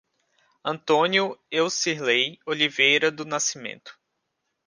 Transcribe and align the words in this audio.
Antônio 0.65 1.39
Eucirley 1.51 2.39
Oliveira 2.47 3.11
do 3.11 3.23
Nascimento 3.23 3.99